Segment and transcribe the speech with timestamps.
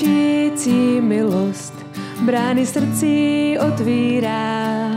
[0.00, 1.74] Nekončící milost
[2.20, 4.88] brány srdcí otvírá.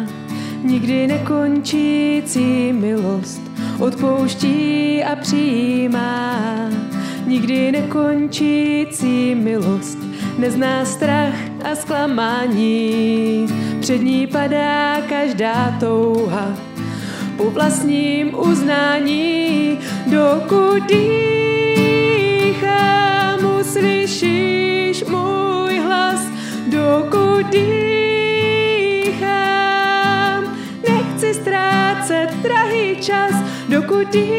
[0.63, 3.41] Nikdy nekončící milost
[3.79, 6.69] odpouští a přijímá.
[7.27, 9.97] Nikdy nekončící milost
[10.37, 13.47] nezná strach a zklamání.
[13.79, 16.57] Před ní padá každá touha
[17.37, 22.43] po vlastním uznání, dokud dýchám,
[25.09, 26.21] můj hlas,
[26.67, 28.03] dokud dýchám,
[30.89, 33.31] nechci ztrácet drahý čas,
[33.69, 34.33] dokud dýchám,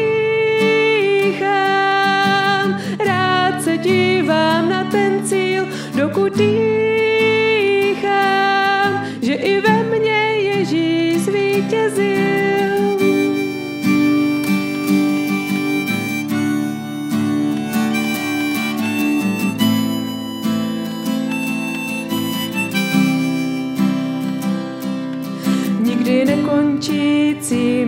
[3.05, 7.04] rád se dívám na ten cíl, dokud dýchám,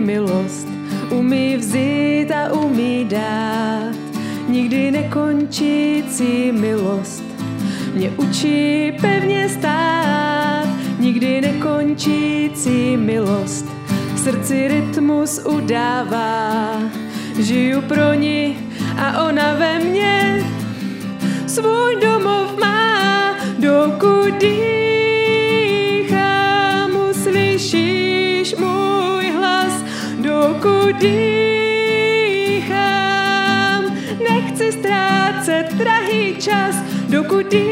[0.08, 0.68] milost
[1.10, 3.92] umí vzít a umí dát.
[4.48, 7.24] Nikdy nekončící milost
[7.94, 10.68] mě učí pevně stát.
[10.98, 13.66] Nikdy nekončící milost
[14.14, 16.80] v srdci rytmus udává.
[17.38, 18.58] Žiju pro ní
[18.98, 20.44] a ona ve mně
[21.46, 26.10] svůj domov má, dokud dýchám,
[27.10, 28.87] uslyšíš můj
[30.38, 31.50] dokud dýchám,
[34.30, 36.74] nechci ztrácet drahý čas,
[37.08, 37.66] dokud dýchám,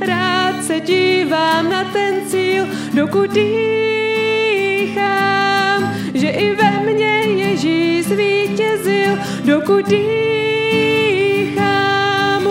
[0.00, 3.54] rád se dívám na ten cíl, dokud dýchám,
[6.14, 11.26] že i ve mně Ježíš zvítězil, dokud dýchám,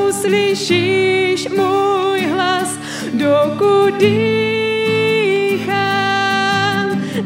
[0.09, 2.79] uslyšíš můj hlas,
[3.13, 4.54] dokud dýchám,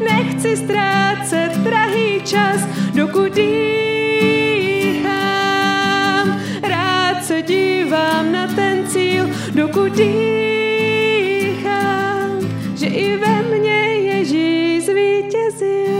[0.00, 2.60] nechci ztrácet drahý čas,
[2.94, 3.60] dokud dýchám,
[6.62, 10.20] rád se dívám na ten cíl, dokud dýchám,
[12.76, 15.90] že i ve mně Ježíš zvítězil.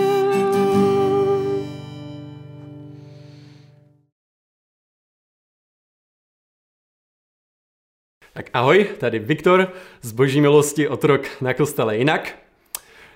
[8.32, 9.72] Tak ahoj, tady Viktor
[10.02, 12.49] z Boží milosti otrok na kostele jinak.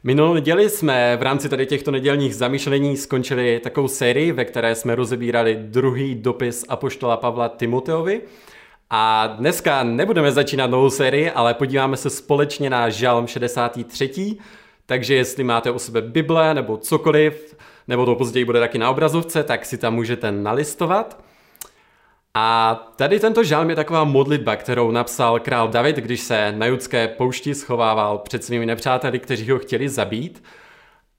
[0.06, 4.94] Minulou neděli jsme v rámci tady těchto nedělních zamýšlení skončili takovou sérii, ve které jsme
[4.94, 8.20] rozebírali druhý dopis Apoštola Pavla Timoteovi.
[8.90, 14.36] A dneska nebudeme začínat novou sérii, ale podíváme se společně na Žalm 63.
[14.86, 17.56] Takže jestli máte u sebe Bible nebo cokoliv,
[17.88, 21.24] nebo to později bude taky na obrazovce, tak si tam můžete nalistovat.
[22.36, 27.08] A tady tento žálm je taková modlitba, kterou napsal král David, když se na judské
[27.08, 30.42] poušti schovával před svými nepřáteli, kteří ho chtěli zabít.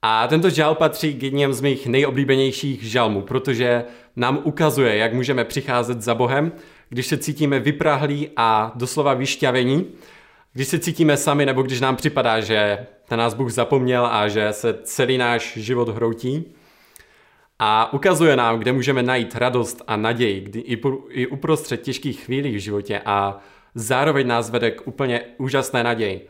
[0.02, 3.84] A tento žál patří k jedním z mých nejoblíbenějších žalmů, protože
[4.16, 6.52] nám ukazuje, jak můžeme přicházet za Bohem,
[6.88, 9.86] když se cítíme vyprahlí a doslova vyšťavení,
[10.52, 14.52] když se cítíme sami nebo když nám připadá, že na nás Bůh zapomněl a že
[14.52, 16.44] se celý náš život hroutí.
[17.58, 22.56] A ukazuje nám, kde můžeme najít radost a naději kdy i, i uprostřed těžkých chvílí
[22.56, 23.38] v životě a
[23.74, 26.28] zároveň nás vede k úplně úžasné naději.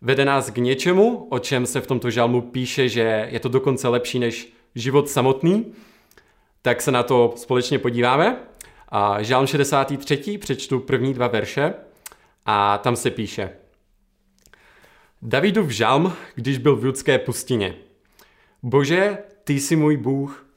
[0.00, 3.88] Vede nás k něčemu, o čem se v tomto žalmu píše, že je to dokonce
[3.88, 5.72] lepší než život samotný.
[6.62, 8.36] Tak se na to společně podíváme.
[8.88, 10.38] A žalm 63.
[10.38, 11.74] přečtu první dva verše
[12.46, 13.50] a tam se píše.
[15.22, 17.74] Davidův žalm, když byl v judské pustině.
[18.62, 20.47] Bože, ty jsi můj Bůh,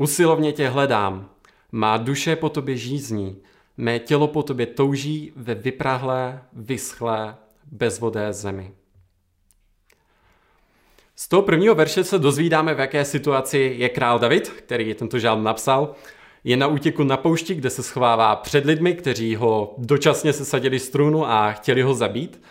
[0.00, 1.30] Usilovně tě hledám,
[1.72, 3.36] má duše po tobě žízní,
[3.76, 7.36] mé tělo po tobě touží ve vyprahlé, vyschlé,
[7.72, 8.72] bezvodé zemi.
[11.16, 15.44] Z toho prvního verše se dozvídáme, v jaké situaci je král David, který tento žálm
[15.44, 15.94] napsal.
[16.44, 20.90] Je na útěku na poušti, kde se schovává před lidmi, kteří ho dočasně sesadili z
[20.90, 22.42] trůnu a chtěli ho zabít.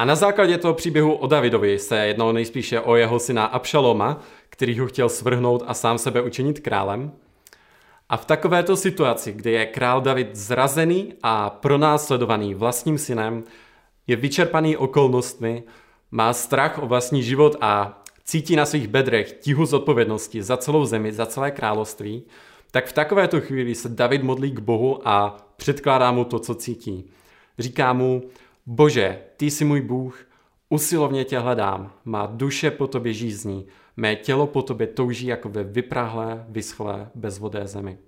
[0.00, 4.78] A na základě toho příběhu o Davidovi se jednalo nejspíše o jeho syna Abšaloma, který
[4.78, 7.12] ho chtěl svrhnout a sám sebe učinit králem.
[8.08, 13.44] A v takovéto situaci, kdy je král David zrazený a pronásledovaný vlastním synem,
[14.06, 15.62] je vyčerpaný okolnostmi,
[16.10, 21.12] má strach o vlastní život a cítí na svých bedrech tihu zodpovědnosti za celou zemi,
[21.12, 22.22] za celé království,
[22.70, 27.10] tak v takovéto chvíli se David modlí k Bohu a předkládá mu to, co cítí.
[27.58, 28.22] Říká mu,
[28.72, 30.26] Bože, ty jsi můj Bůh,
[30.68, 35.64] usilovně tě hledám, má duše po tobě žízní, mé tělo po tobě touží jako ve
[35.64, 37.98] vyprahlé, vyschlé, bezvodé zemi.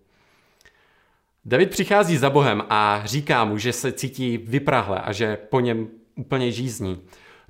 [1.45, 5.89] David přichází za Bohem a říká mu, že se cítí vyprahle a že po něm
[6.15, 7.03] úplně žízní.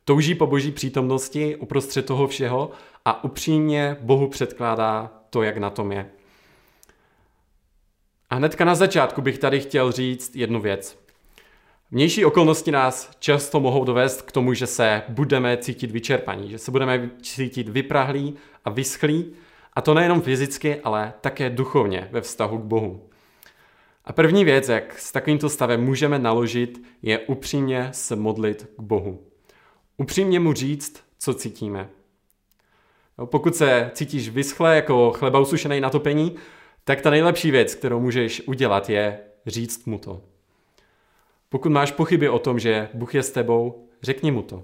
[0.05, 2.71] Touží po boží přítomnosti uprostřed toho všeho
[3.05, 6.11] a upřímně Bohu předkládá to, jak na tom je.
[8.31, 11.02] A hnedka na začátku bych tady chtěl říct jednu věc.
[11.93, 16.71] Vnější okolnosti nás často mohou dovést k tomu, že se budeme cítit vyčerpaní, že se
[16.71, 18.35] budeme cítit vyprahlí
[18.65, 19.33] a vyschlí,
[19.73, 23.09] a to nejenom fyzicky, ale také duchovně ve vztahu k Bohu.
[24.05, 29.23] A první věc, jak s takovýmto stavem můžeme naložit, je upřímně se modlit k Bohu.
[29.97, 31.89] Upřímně mu říct, co cítíme.
[33.25, 36.37] Pokud se cítíš vyschle jako chleba usušený na topení,
[36.85, 40.32] tak ta nejlepší věc, kterou můžeš udělat, je říct mu to.
[41.53, 44.63] Pokud máš pochyby o tom, že Bůh je s tebou, řekni mu to.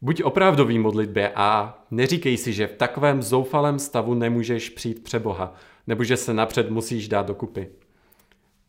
[0.00, 5.54] Buď opravdový modlitbě a neříkej si, že v takovém zoufalém stavu nemůžeš přijít před Boha,
[5.86, 7.68] nebo že se napřed musíš dát dokupy.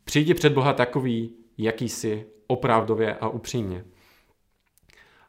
[0.03, 3.85] Přijdi před Boha takový, jaký jsi, opravdově a upřímně.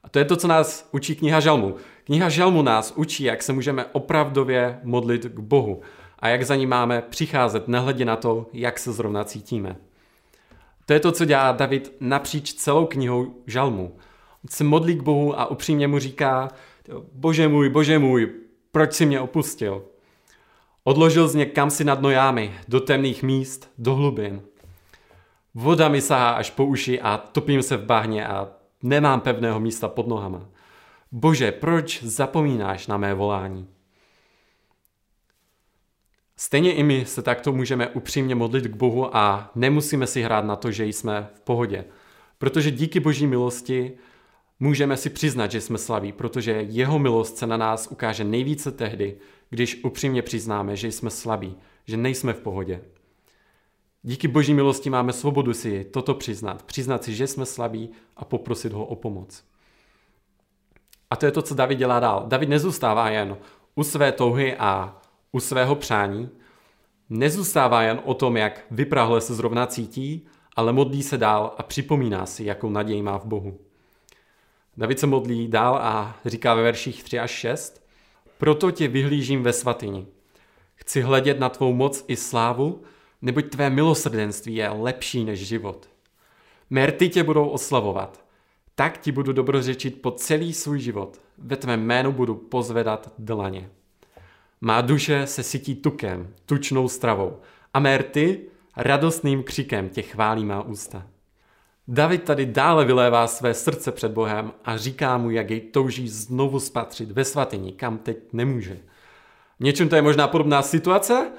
[0.03, 1.75] A to je to, co nás učí kniha Žalmu.
[2.05, 5.81] Kniha Žalmu nás učí, jak se můžeme opravdově modlit k Bohu
[6.19, 9.77] a jak za ní máme přicházet, nehledě na to, jak se zrovna cítíme.
[10.87, 13.97] To je to, co dělá David napříč celou knihou Žalmu.
[14.45, 16.49] On se modlí k Bohu a upřímně mu říká,
[17.13, 18.33] bože můj, bože můj,
[18.73, 19.85] proč si mě opustil?
[20.85, 24.43] Odložil z ně kam si nad nojámi, do temných míst, do hlubin.
[25.55, 28.49] Voda mi sahá až po uši a topím se v bahně a
[28.83, 30.49] nemám pevného místa pod nohama.
[31.13, 33.69] Bože, proč zapomínáš na mé volání?
[36.45, 40.57] Stejně i my se takto můžeme upřímně modlit k Bohu a nemusíme si hrát na
[40.57, 41.85] to, že jsme v pohodě.
[42.39, 43.93] Protože díky Boží milosti
[44.61, 49.17] můžeme si přiznat, že jsme slaví, protože jeho milost se na nás ukáže nejvíce tehdy,
[49.51, 51.57] když upřímně přiznáme, že jsme slabí,
[51.87, 52.81] že nejsme v pohodě.
[54.03, 56.63] Díky boží milosti máme svobodu si toto přiznat.
[56.63, 59.45] Přiznat si, že jsme slabí a poprosit ho o pomoc.
[61.11, 62.25] A to je to, co David dělá dál.
[62.29, 63.37] David nezůstává jen
[63.75, 65.01] u své touhy a
[65.35, 66.29] u svého přání,
[67.11, 70.27] nezůstává jen o tom, jak vyprahle se zrovna cítí,
[70.57, 73.59] ale modlí se dál a připomíná si, jakou naději má v Bohu.
[74.77, 77.87] David se modlí dál a říká ve verších 3 až 6,
[78.39, 80.07] proto tě vyhlížím ve svatyni.
[80.75, 82.83] Chci hledět na tvou moc i slávu,
[83.23, 85.89] neboť tvé milosrdenství je lepší než život.
[86.71, 88.25] Merty tě budou oslavovat,
[88.75, 91.21] tak ti budu dobrořečit po celý svůj život.
[91.39, 93.71] Ve tvém jménu budu pozvedat dlaně.
[94.67, 97.37] Má duše se sytí tukem, tučnou stravou
[97.75, 98.41] a Merty
[98.77, 101.07] radostným křikem tě chválí má ústa.
[101.89, 106.61] David tady dále vylévá své srdce před Bohem a říká mu, jak jej touží znovu
[106.61, 108.79] spatřit ve svatyni, kam teď nemůže.
[109.61, 111.31] Něčím to je možná podobná situace,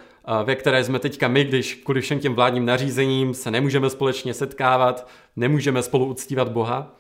[0.44, 5.08] ve které jsme teďka my, když kvůli všem těm vládním nařízením se nemůžeme společně setkávat,
[5.36, 6.96] nemůžeme spolu uctívat Boha.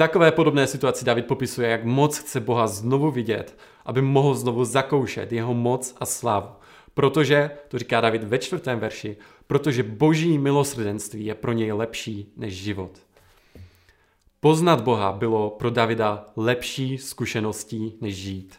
[0.00, 5.32] Takové podobné situaci David popisuje, jak moc chce Boha znovu vidět, aby mohl znovu zakoušet
[5.32, 6.48] jeho moc a slávu.
[6.94, 9.16] Protože, to říká David ve čtvrtém verši,
[9.46, 12.98] protože boží milosrdenství je pro něj lepší než život.
[14.40, 18.58] Poznat Boha bylo pro Davida lepší zkušeností než žít.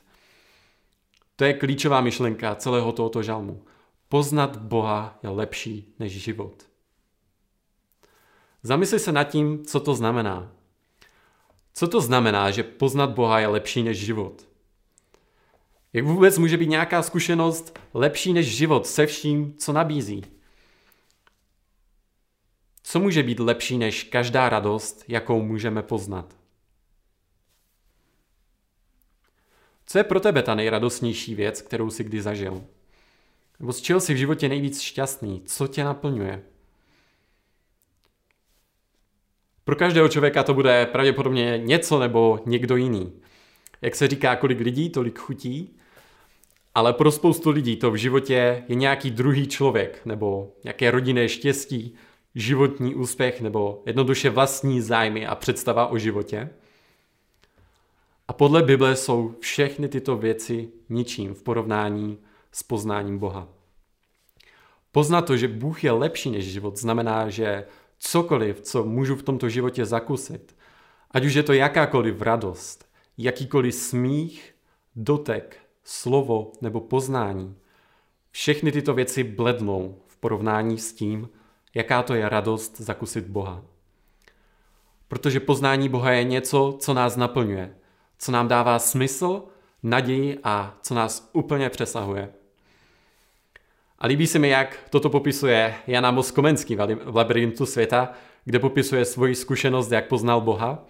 [1.36, 3.64] To je klíčová myšlenka celého tohoto žalmu.
[4.10, 6.64] Poznat Boha je lepší než život.
[8.64, 10.61] Zamysli se nad tím, co to znamená.
[11.74, 14.48] Co to znamená, že poznat Boha je lepší než život?
[15.94, 20.24] Jak vůbec může být nějaká zkušenost lepší než život se vším, co nabízí?
[22.84, 26.36] Co může být lepší než každá radost, jakou můžeme poznat?
[29.86, 32.64] Co je pro tebe ta nejradostnější věc, kterou jsi kdy zažil?
[33.60, 35.44] Nebo z čeho jsi v životě nejvíc šťastný?
[35.46, 36.44] Co tě naplňuje?
[39.64, 43.14] Pro každého člověka to bude pravděpodobně něco nebo někdo jiný.
[43.82, 45.78] Jak se říká, kolik lidí, tolik chutí.
[46.76, 51.96] Ale pro spoustu lidí to v životě je nějaký druhý člověk, nebo nějaké rodinné štěstí,
[52.36, 56.50] životní úspěch, nebo jednoduše vlastní zájmy a představa o životě.
[58.28, 62.18] A podle Bible jsou všechny tyto věci ničím v porovnání
[62.52, 63.48] s poznáním Boha.
[64.92, 67.66] Poznat to, že Bůh je lepší než život, znamená, že
[68.02, 70.56] cokoliv, co můžu v tomto životě zakusit,
[71.12, 72.86] ať už je to jakákoliv radost,
[73.18, 74.56] jakýkoliv smích,
[74.96, 77.56] dotek, slovo nebo poznání,
[78.32, 81.30] všechny tyto věci blednou v porovnání s tím,
[81.74, 83.64] jaká to je radost zakusit Boha.
[85.08, 87.76] Protože poznání Boha je něco, co nás naplňuje,
[88.18, 89.44] co nám dává smysl,
[89.84, 92.34] naději a co nás úplně přesahuje.
[94.02, 98.12] A líbí se mi, jak toto popisuje Jana Moskomenský v Labyrintu světa,
[98.46, 100.86] kde popisuje svoji zkušenost, jak poznal Boha.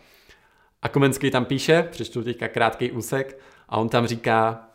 [0.81, 3.39] A Komenský tam píše, přečtu teďka krátký úsek,
[3.69, 4.67] a on tam říká,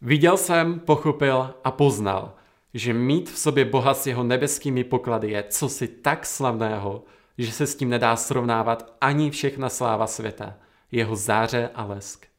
[0.00, 2.32] viděl jsem, pochopil a poznal,
[2.74, 7.04] že mít v sobě Boha s jeho nebeskými poklady je cosi tak slavného,
[7.38, 10.54] že se s tím nedá srovnávat ani všechna sláva světa,
[10.92, 12.33] jeho záře a lesk.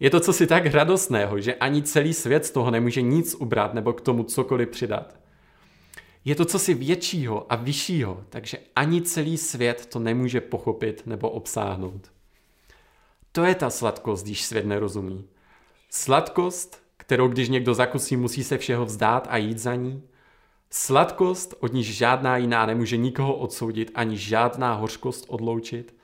[0.00, 3.92] Je to cosi tak radostného, že ani celý svět z toho nemůže nic ubrat nebo
[3.92, 5.20] k tomu cokoliv přidat.
[6.24, 12.12] Je to cosi většího a vyššího, takže ani celý svět to nemůže pochopit nebo obsáhnout.
[13.32, 15.24] To je ta sladkost, když svět nerozumí.
[15.90, 20.02] Sladkost, kterou když někdo zakusí, musí se všeho vzdát a jít za ní.
[20.70, 25.94] Sladkost, od níž žádná jiná nemůže nikoho odsoudit, ani žádná hořkost odloučit,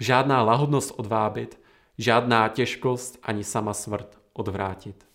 [0.00, 1.60] žádná lahodnost odvábit,
[1.98, 5.06] žádná těžkost, ani sama smrt odvrátit.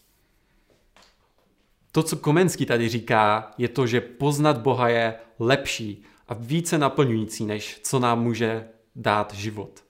[1.92, 7.46] To, co Komenský tady říká, je to, že poznat Boha je lepší a více naplňující,
[7.46, 9.84] než co nám může dát život.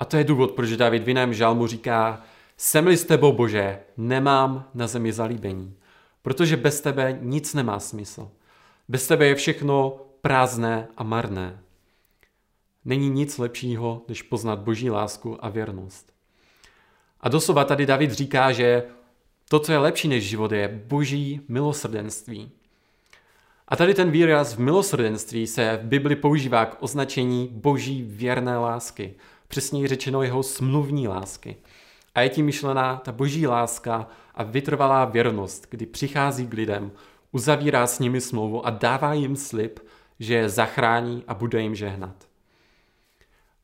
[0.00, 2.22] A to je důvod, proč David v jiném žalmu říká,
[2.56, 5.76] jsem-li s tebou, Bože, nemám na zemi zalíbení,
[6.22, 8.30] protože bez tebe nic nemá smysl.
[8.88, 11.62] Bez tebe je všechno prázdné a marné.
[12.84, 16.15] Není nic lepšího, než poznat boží lásku a věrnost.
[17.26, 18.82] A doslova tady David říká, že
[19.48, 22.50] to, co je lepší než život, je boží milosrdenství.
[23.68, 29.14] A tady ten výraz v milosrdenství se v Bibli používá k označení boží věrné lásky,
[29.48, 31.56] přesněji řečeno jeho smluvní lásky.
[32.14, 36.92] A je tím myšlená ta boží láska a vytrvalá věrnost, kdy přichází k lidem,
[37.32, 39.80] uzavírá s nimi smlouvu a dává jim slib,
[40.20, 42.25] že je zachrání a bude jim žehnat.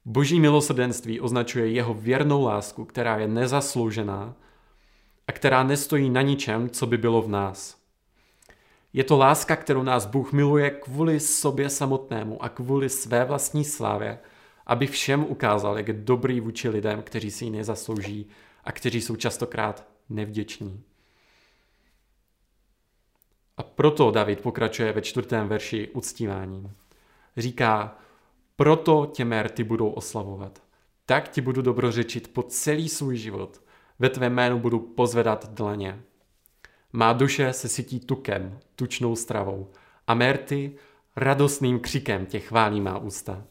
[0.05, 4.35] Boží milosrdenství označuje jeho věrnou lásku, která je nezasloužená
[5.27, 7.83] a která nestojí na ničem, co by bylo v nás.
[8.93, 14.19] Je to láska, kterou nás Bůh miluje kvůli sobě samotnému a kvůli své vlastní slávě,
[14.67, 18.27] aby všem ukázal, jak dobrý vůči lidem, kteří si ji nezaslouží
[18.65, 20.83] a kteří jsou častokrát nevděční.
[23.57, 26.73] A proto David pokračuje ve čtvrtém verši uctíváním.
[27.37, 27.99] Říká,
[28.57, 30.63] proto tě merty budou oslavovat.
[31.07, 33.63] Tak ti budu dobrořečit po celý svůj život.
[33.99, 36.03] Ve tvé jménu budu pozvedat dlaně.
[36.93, 39.71] Má duše se sytí tukem, tučnou stravou.
[40.07, 40.77] A merty
[41.17, 43.45] radostným křikem tě chválí má ústa.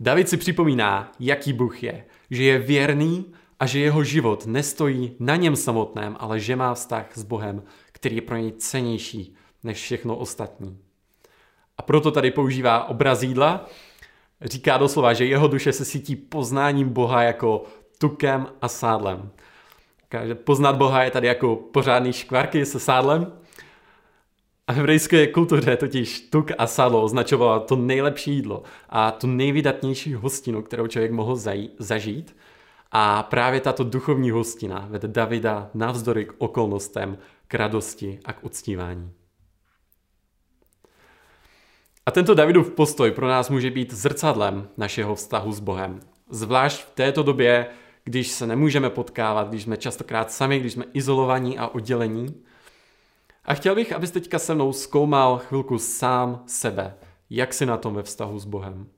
[0.00, 5.36] David si připomíná, jaký Bůh je, že je věrný a že jeho život nestojí na
[5.36, 7.62] něm samotném, ale že má vztah s Bohem,
[7.92, 10.78] který je pro něj cenější než všechno ostatní.
[11.78, 13.66] A proto tady používá obraz jídla,
[14.40, 17.64] říká doslova, že jeho duše se cítí poznáním Boha jako
[17.98, 19.30] tukem a sádlem.
[20.08, 23.32] Takže poznat Boha je tady jako pořádný škvarky se sádlem.
[24.66, 30.14] A v hebrejské kultuře totiž tuk a sádlo označovalo to nejlepší jídlo a tu nejvydatnější
[30.14, 31.36] hostinu, kterou člověk mohl
[31.78, 32.36] zažít.
[32.92, 37.18] A právě tato duchovní hostina vede Davida navzdory k okolnostem,
[37.48, 39.12] k radosti a k uctívání.
[42.08, 46.00] A tento Davidův postoj pro nás může být zrcadlem našeho vztahu s Bohem.
[46.30, 47.66] Zvlášť v této době,
[48.04, 52.44] když se nemůžeme potkávat, když jsme častokrát sami, když jsme izolovaní a oddělení.
[53.44, 56.94] A chtěl bych, abys teďka se mnou zkoumal chvilku sám sebe,
[57.30, 58.88] jak si na tom ve vztahu s Bohem.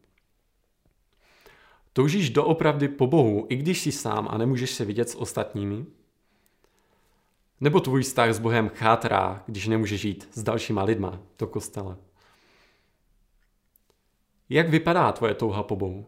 [1.92, 5.86] Toužíš doopravdy po Bohu, i když jsi sám a nemůžeš se vidět s ostatními?
[7.60, 11.96] Nebo tvůj vztah s Bohem chátrá, když nemůžeš žít s dalšíma lidma do kostela?
[14.50, 16.06] Jak vypadá tvoje touha po Bohu?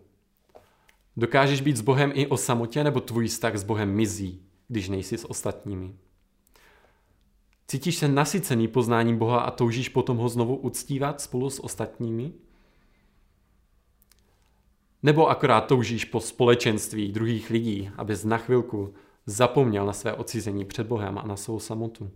[1.16, 5.18] Dokážeš být s Bohem i o samotě, nebo tvůj vztah s Bohem mizí, když nejsi
[5.18, 5.94] s ostatními?
[7.68, 12.32] Cítíš se nasycený poznáním Boha a toužíš potom ho znovu uctívat spolu s ostatními?
[15.02, 18.94] Nebo akorát toužíš po společenství druhých lidí, abys na chvilku
[19.26, 22.10] zapomněl na své odcizení před Bohem a na svou samotu?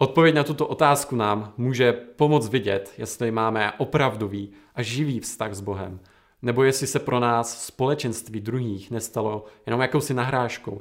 [0.00, 5.60] Odpověď na tuto otázku nám může pomoct vidět, jestli máme opravdový a živý vztah s
[5.60, 6.00] Bohem,
[6.42, 10.80] nebo jestli se pro nás společenství druhých nestalo jenom jakousi nahrážkou,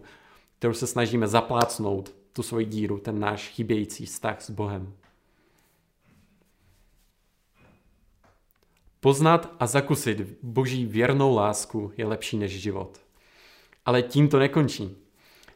[0.59, 4.93] kterou se snažíme zaplácnout tu svoji díru, ten náš chybějící vztah s Bohem.
[9.00, 12.97] Poznat a zakusit boží věrnou lásku je lepší než život.
[13.86, 14.97] Ale tím to nekončí.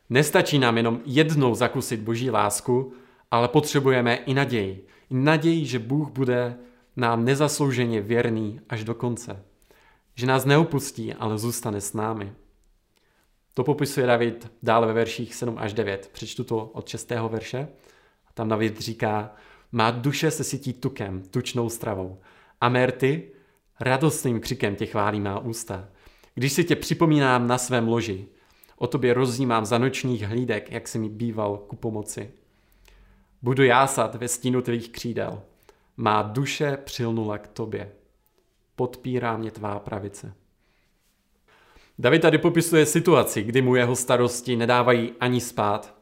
[0.09, 2.93] Nestačí nám jenom jednou zakusit boží lásku,
[3.31, 4.87] ale potřebujeme i naději.
[5.09, 6.57] I naději, že Bůh bude
[6.95, 9.43] nám nezaslouženě věrný až do konce.
[10.15, 12.31] Že nás neopustí, ale zůstane s námi.
[13.53, 16.09] To popisuje David dále ve verších 7 až 9.
[16.13, 17.09] Přečtu to od 6.
[17.09, 17.67] verše.
[18.33, 19.35] Tam David říká,
[19.71, 22.19] má duše se sytí tukem, tučnou stravou.
[22.61, 23.31] A merty,
[23.79, 25.89] radostným křikem tě chválí má ústa.
[26.35, 28.27] Když si tě připomínám na svém loži,
[28.77, 32.31] o tobě rozjímám za nočních hlídek, jak si mi býval ku pomoci.
[33.41, 35.41] Budu jásat ve stínu tvých křídel.
[35.97, 37.91] Má duše přilnula k tobě.
[38.75, 40.33] Podpírá mě tvá pravice.
[41.99, 45.95] David tady popisuje situaci, kdy mu jeho starosti nedávají ani spát.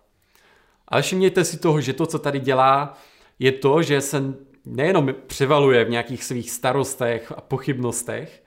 [0.87, 2.97] Ale všimněte si toho, že to, co tady dělá,
[3.39, 4.33] je to, že se
[4.65, 8.43] nejenom převaluje v nějakých svých starostech a pochybnostech,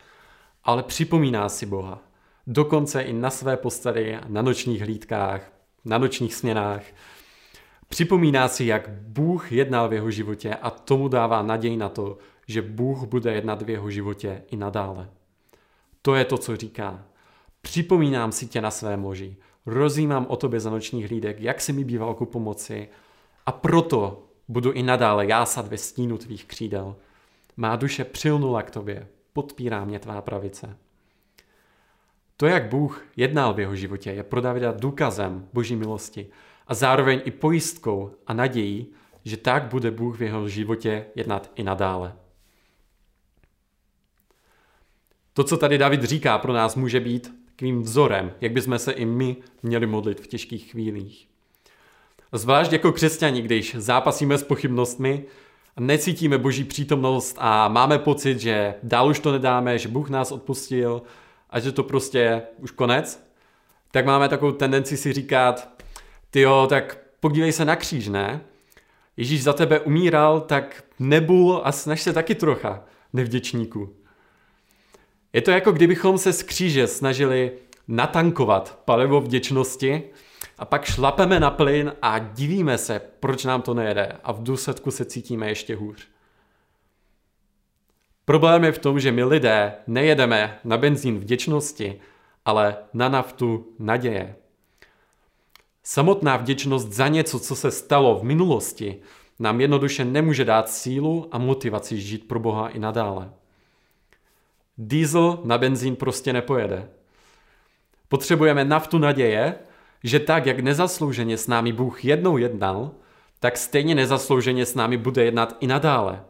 [0.65, 2.03] ale připomíná si Boha.
[2.47, 5.53] Dokonce i na své postady, na nočních hlídkách,
[5.85, 6.83] na nočních směnách.
[7.93, 12.63] Připomíná si, jak Bůh jednal v jeho životě a tomu dává naději na to, že
[12.63, 15.11] Bůh bude jednat v jeho životě i nadále.
[16.03, 17.05] To je to, co říká.
[17.61, 21.85] Připomínám si tě na své moži, rozjímám o tobě za nočních hlídek, jak si mi
[21.85, 22.89] býval ku pomoci
[23.47, 26.97] a proto budu i nadále jásat ve stínu tvých křídel.
[27.57, 30.77] Má duše přilnula k tobě, podpírá mě tvá pravice.
[32.37, 36.27] To, jak Bůh jednal v jeho životě, je pro Davida důkazem boží milosti
[36.67, 38.87] a zároveň i pojistkou a nadějí,
[39.25, 42.17] že tak bude Bůh v jeho životě jednat i nadále.
[45.33, 49.05] To, co tady David říká, pro nás může být takovým vzorem, jak bychom se i
[49.05, 51.29] my měli modlit v těžkých chvílích.
[52.33, 55.25] Zvlášť jako křesťani, když zápasíme s pochybnostmi,
[55.81, 61.03] necítíme boží přítomnost a máme pocit, že dál už to nedáme, že Bůh nás odpustil
[61.51, 63.33] a že to prostě už konec,
[63.91, 65.72] tak máme takovou tendenci si říkat,
[66.41, 68.41] jo, tak podívej se na kříž, ne?
[69.17, 73.97] Ježíš za tebe umíral, tak nebul a snaž se taky trocha, nevděčníku.
[75.33, 77.53] Je to jako kdybychom se z kříže snažili
[77.89, 80.03] natankovat palivo vděčnosti
[80.59, 84.91] a pak šlapeme na plyn a divíme se, proč nám to nejede a v důsledku
[84.91, 86.09] se cítíme ještě hůř.
[88.25, 92.01] Problém je v tom, že my lidé nejedeme na benzín vděčnosti,
[92.45, 94.37] ale na naftu naděje.
[95.83, 99.01] Samotná vděčnost za něco, co se stalo v minulosti,
[99.39, 103.33] nám jednoduše nemůže dát sílu a motivaci žít pro Boha i nadále.
[104.79, 106.89] Diesel na benzín prostě nepojede.
[108.09, 109.55] Potřebujeme naftu naděje,
[110.05, 112.91] že tak, jak nezaslouženě s námi Bůh jednou jednal,
[113.41, 116.25] tak stejně nezaslouženě s námi bude jednat i nadále.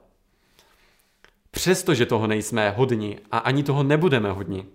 [1.50, 4.66] Přestože toho nejsme hodni a ani toho nebudeme hodni.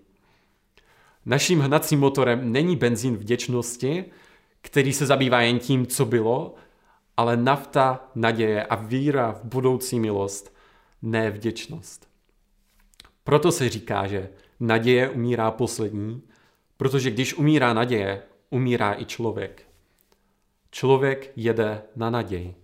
[1.25, 4.05] Naším hnacím motorem není benzín vděčnosti,
[4.61, 6.55] který se zabývá jen tím, co bylo,
[7.17, 10.55] ale nafta naděje a víra v budoucí milost,
[11.01, 12.07] ne vděčnost.
[13.23, 16.23] Proto se říká, že naděje umírá poslední,
[16.77, 19.67] protože když umírá naděje, umírá i člověk.
[20.71, 22.55] Člověk jede na naději.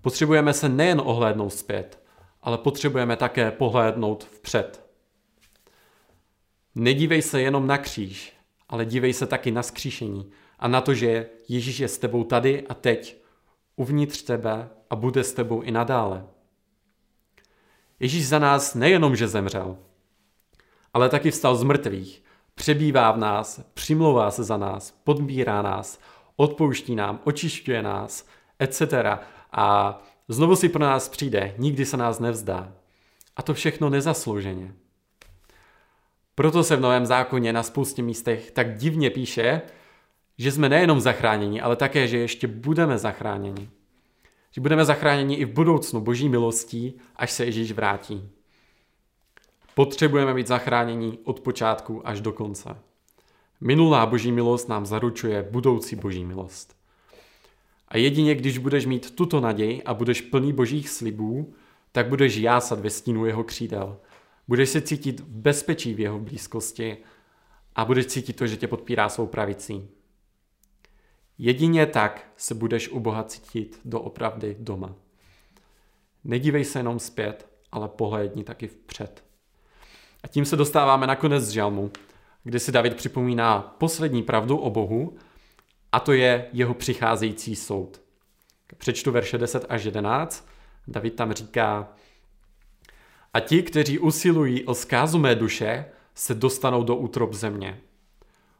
[0.00, 2.02] Potřebujeme se nejen ohlédnout zpět,
[2.42, 4.86] ale potřebujeme také pohlédnout vpřed.
[6.74, 8.37] Nedívej se jenom na kříž,
[8.68, 12.66] ale dívej se taky na skříšení a na to, že Ježíš je s tebou tady
[12.66, 13.22] a teď,
[13.76, 16.26] uvnitř tebe a bude s tebou i nadále.
[18.00, 19.78] Ježíš za nás nejenom, že zemřel,
[20.94, 22.22] ale taky vstal z mrtvých,
[22.54, 26.00] přebývá v nás, přimlouvá se za nás, podbírá nás,
[26.36, 28.26] odpouští nám, očišťuje nás,
[28.58, 28.82] etc.
[29.52, 32.72] A znovu si pro nás přijde, nikdy se nás nevzdá.
[33.36, 34.74] A to všechno nezaslouženě.
[36.38, 39.62] Proto se v Novém zákoně na spoustě místech tak divně píše,
[40.38, 43.68] že jsme nejenom zachráněni, ale také, že ještě budeme zachráněni.
[44.50, 48.28] Že budeme zachráněni i v budoucnu boží milostí, až se Ježíš vrátí.
[49.74, 52.76] Potřebujeme být zachráněni od počátku až do konce.
[53.60, 56.76] Minulá boží milost nám zaručuje budoucí boží milost.
[57.88, 61.54] A jedině když budeš mít tuto naději a budeš plný božích slibů,
[61.92, 63.96] tak budeš jásat ve stínu jeho křídel.
[64.48, 66.96] Budeš se cítit v bezpečí v jeho blízkosti
[67.76, 69.88] a budeš cítit to, že tě podpírá svou pravicí.
[71.38, 74.94] Jedině tak se budeš u Boha cítit opravdy doma.
[76.24, 79.24] Nedívej se jenom zpět, ale pohlédni taky vpřed.
[80.22, 81.90] A tím se dostáváme na konec žalmu,
[82.44, 85.16] kde si David připomíná poslední pravdu o Bohu,
[85.92, 88.00] a to je jeho přicházející soud.
[88.76, 90.48] Přečtu verše 10 až 11.
[90.88, 91.92] David tam říká,
[93.34, 97.80] a ti, kteří usilují o zkázu mé duše, se dostanou do útrob země.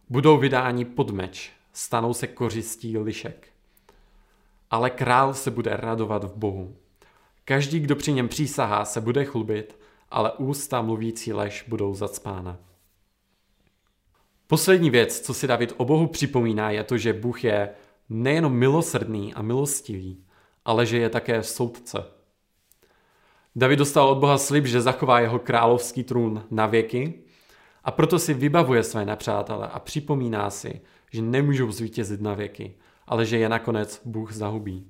[0.09, 3.49] Budou vydáni pod meč, stanou se kořistí lišek.
[4.71, 6.77] Ale král se bude radovat v Bohu.
[7.45, 9.79] Každý, kdo při něm přísahá, se bude chlubit,
[10.11, 12.59] ale ústa mluvící lež budou zacpána.
[14.47, 17.71] Poslední věc, co si David o Bohu připomíná, je to, že Bůh je
[18.09, 20.25] nejenom milosrdný a milostivý,
[20.65, 22.18] ale že je také soudce.
[23.59, 27.15] David dostal od Boha slib, že zachová jeho královský trůn na věky
[27.85, 30.81] a proto si vybavuje své nepřátele a připomíná si,
[31.13, 32.75] že nemůžou zvítězit na věky,
[33.07, 34.87] ale že je nakonec Bůh zahubí.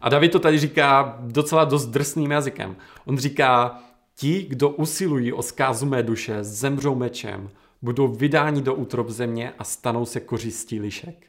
[0.00, 2.76] A David to tady říká docela dost drsným jazykem.
[3.04, 3.78] On říká,
[4.14, 7.50] ti, kdo usilují o zkázu mé duše, zemřou mečem,
[7.82, 11.26] budou vydáni do útrob země a stanou se kořistí lišek.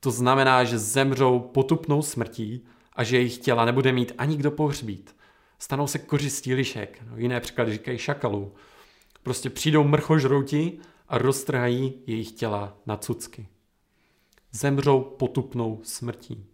[0.00, 5.16] To znamená, že zemřou potupnou smrtí a že jejich těla nebude mít ani kdo pohřbít.
[5.58, 8.54] Stanou se kořistí lišek, no, jiné příklady říkají šakalů.
[9.22, 10.78] Prostě přijdou mrchožrouti
[11.08, 13.48] a roztrhají jejich těla na cucky.
[14.52, 16.46] Zemřou potupnou smrtí.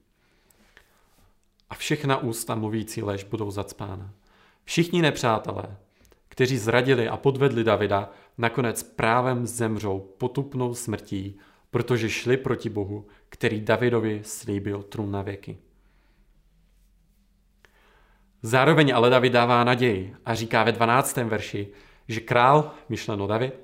[1.70, 4.11] A všechna ústa mluvící lež budou zacpána.
[4.64, 5.77] Všichni nepřátelé,
[6.29, 11.38] kteří zradili a podvedli Davida, nakonec právem zemřou potupnou smrtí,
[11.70, 15.59] protože šli proti Bohu, který Davidovi slíbil trůn na věky.
[18.42, 21.16] Zároveň ale David dává naději a říká ve 12.
[21.16, 21.68] verši,
[22.09, 23.55] že král, myšleno David,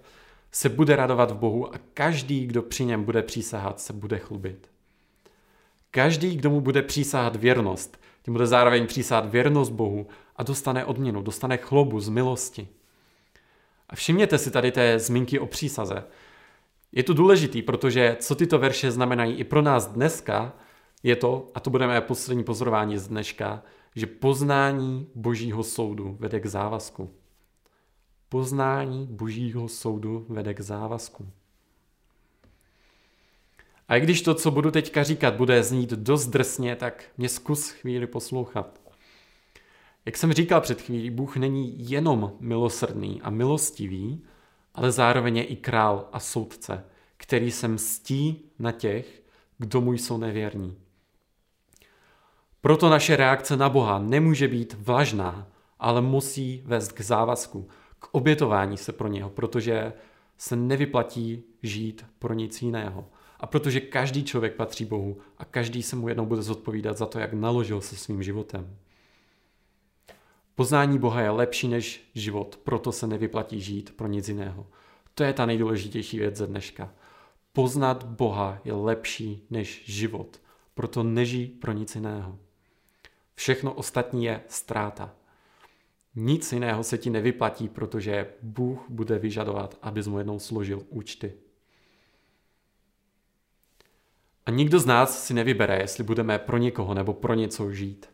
[0.53, 4.69] se bude radovat v Bohu a každý, kdo při něm bude přísahat, se bude chlubit.
[5.91, 10.07] Každý, kdo mu bude přísahat věrnost, tím bude zároveň přísahat věrnost Bohu
[10.37, 12.69] a dostane odměnu, dostane chlobu z milosti.
[13.89, 16.05] A všimněte si tady té zmínky o přísaze.
[16.93, 20.53] Je to důležitý, protože co tyto verše znamenají i pro nás dneska,
[21.03, 23.63] je to, a to budeme poslední pozorování z dneška,
[23.95, 27.11] že poznání božího soudu vede k závazku.
[28.29, 31.29] Poznání božího soudu vede k závazku.
[33.89, 37.71] A i když to, co budu teďka říkat, bude znít dost drsně, tak mě zkus
[37.71, 38.81] chvíli poslouchat.
[40.07, 44.25] Jak jsem říkal před chvílí, Bůh není jenom milosrdný a milostivý,
[44.75, 46.85] ale zároveň je i král a soudce,
[47.17, 49.23] který se mstí na těch,
[49.59, 50.77] kdo mu jsou nevěrní.
[52.65, 55.49] Proto naše reakce na Boha nemůže být vlažná,
[55.79, 59.93] ale musí vést k závazku, k obětování se pro něho, protože
[60.39, 63.09] se nevyplatí žít pro nic jiného.
[63.41, 67.19] A protože každý člověk patří Bohu a každý se mu jednou bude zodpovídat za to,
[67.19, 68.77] jak naložil se svým životem.
[70.55, 74.67] Poznání Boha je lepší než život, proto se nevyplatí žít pro nic jiného.
[75.15, 76.95] To je ta nejdůležitější věc ze dneška.
[77.53, 80.41] Poznat Boha je lepší než život,
[80.75, 82.39] proto nežij pro nic jiného.
[83.35, 85.15] Všechno ostatní je ztráta.
[86.15, 91.33] Nic jiného se ti nevyplatí, protože Bůh bude vyžadovat, abys mu jednou složil účty.
[94.47, 98.11] A nikdo z nás si nevybere, jestli budeme pro někoho nebo pro něco žít.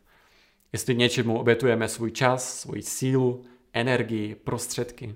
[0.72, 5.14] Jestli něčemu obětujeme svůj čas, svoji sílu, energii, prostředky.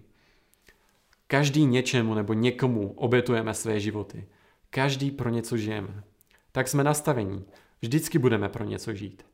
[1.27, 4.27] Každý něčemu nebo někomu obětujeme své životy.
[4.71, 6.05] Každý pro něco žijeme.
[6.53, 7.45] Tak jsme nastavení.
[7.83, 9.27] Vždycky budeme pro něco žít.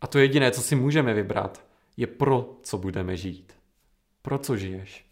[0.00, 3.52] A to jediné, co si můžeme vybrat, je pro co budeme žít.
[4.22, 5.08] Pro co žiješ?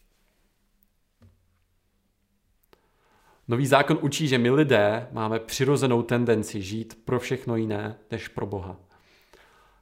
[3.49, 8.47] Nový zákon učí, že my lidé máme přirozenou tendenci žít pro všechno jiné než pro
[8.47, 8.77] Boha.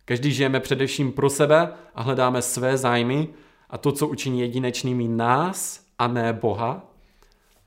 [0.04, 3.28] Každý žijeme především pro sebe a hledáme své zájmy
[3.70, 6.94] a to, co učiní jedinečnými nás a ne Boha,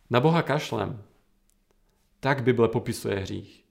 [0.10, 1.04] na Boha kašlem.
[2.20, 3.67] Tak Bible popisuje hřích.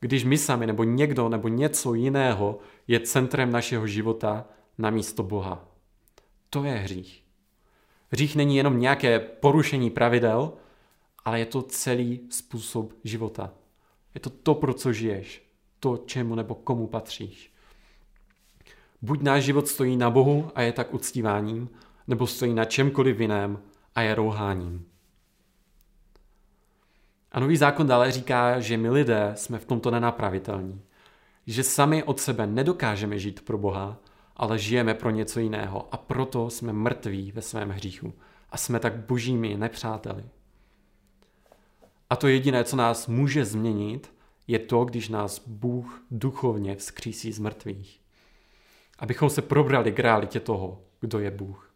[0.00, 4.44] Když my sami nebo někdo nebo něco jiného je centrem našeho života
[4.78, 5.68] na místo Boha.
[6.50, 7.24] To je hřích.
[8.08, 10.52] Hřích není jenom nějaké porušení pravidel,
[11.24, 13.50] ale je to celý způsob života.
[14.14, 17.52] Je to to, pro co žiješ, to, čemu nebo komu patříš.
[19.02, 21.70] Buď náš život stojí na Bohu a je tak uctíváním,
[22.06, 23.62] nebo stojí na čemkoliv jiném
[23.94, 24.89] a je rouháním.
[27.32, 30.82] A nový zákon dále říká, že my lidé jsme v tomto nenapravitelní.
[31.46, 33.96] Že sami od sebe nedokážeme žít pro Boha,
[34.36, 38.12] ale žijeme pro něco jiného a proto jsme mrtví ve svém hříchu
[38.50, 40.24] a jsme tak božími nepřáteli.
[42.10, 44.12] A to jediné, co nás může změnit,
[44.46, 48.00] je to, když nás Bůh duchovně vzkřísí z mrtvých.
[48.98, 51.70] Abychom se probrali k realitě toho, kdo je Bůh.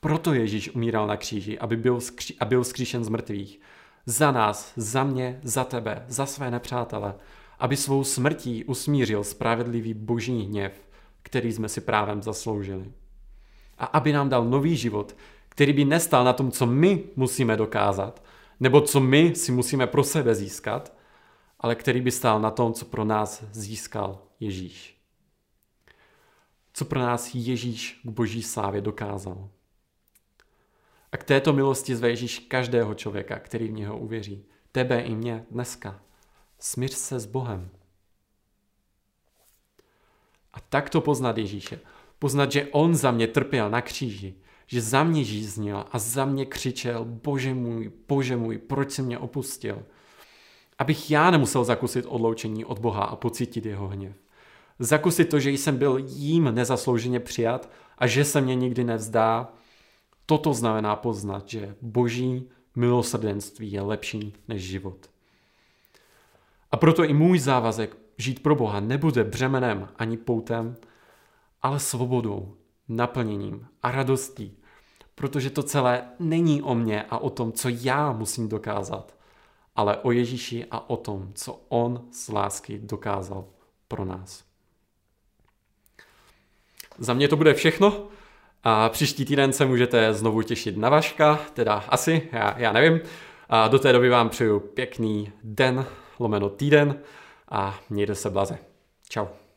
[0.00, 3.60] Proto Ježíš umíral na kříži, aby byl, skří, byl z mrtvých.
[4.10, 7.14] Za nás, za mě, za tebe, za své nepřátele.
[7.58, 10.88] Aby svou smrtí usmířil spravedlivý boží hněv,
[11.22, 12.92] který jsme si právem zasloužili.
[13.78, 15.16] A aby nám dal nový život,
[15.48, 18.24] který by nestal na tom, co my musíme dokázat,
[18.60, 20.92] nebo co my si musíme pro sebe získat,
[21.60, 25.00] ale který by stál na tom, co pro nás získal Ježíš.
[26.72, 29.48] Co pro nás Ježíš k boží slávě dokázal.
[31.12, 34.44] A k této milosti zve Ježíš každého člověka, který v něho uvěří.
[34.72, 36.00] Tebe i mě dneska.
[36.58, 37.70] Smíř se s Bohem.
[40.52, 41.80] A tak to poznat Ježíše.
[42.18, 44.34] Poznat, že on za mě trpěl na kříži,
[44.66, 49.18] že za mě žíznil a za mě křičel, bože můj, bože můj, proč jsi mě
[49.18, 49.82] opustil?
[50.78, 54.16] Abych já nemusel zakusit odloučení od Boha a pocítit jeho hněv.
[54.78, 59.52] Zakusit to, že jsem byl jím nezaslouženě přijat a že se mě nikdy nevzdá,
[60.28, 65.10] toto znamená poznat, že boží milosrdenství je lepší než život.
[66.70, 70.76] A proto i můj závazek žít pro Boha nebude břemenem ani poutem,
[71.62, 72.56] ale svobodou,
[72.88, 74.56] naplněním a radostí,
[75.14, 79.14] protože to celé není o mně a o tom, co já musím dokázat,
[79.76, 83.44] ale o Ježíši a o tom, co On z lásky dokázal
[83.88, 84.44] pro nás.
[86.98, 88.08] Za mě to bude všechno
[88.64, 93.00] a příští týden se můžete znovu těšit na Vaška, teda asi, já, já nevím.
[93.48, 95.86] A do té doby vám přeju pěkný den,
[96.18, 96.98] lomeno týden
[97.48, 98.58] a mějte se blaze.
[99.08, 99.47] Ciao.